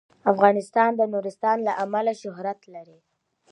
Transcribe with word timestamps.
افغانستان 0.31 0.91
د 0.95 1.01
نورستان 1.13 1.57
له 1.67 1.73
امله 1.83 2.13
شهرت 2.21 2.59
لري. 2.73 2.99